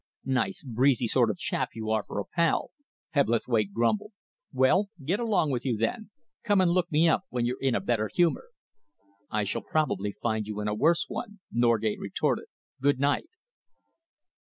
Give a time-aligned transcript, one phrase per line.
[0.25, 2.71] "Nice breezy sort of chap you are for a pal!"
[3.11, 4.13] Hebblethwaite grumbled.
[4.51, 6.09] "Well, get along with you, then.
[6.43, 8.45] Come and look me up when you're in a better humour."
[9.29, 12.45] "I shall probably find you in a worse one," Norgate retorted.
[12.81, 13.29] "Good night!"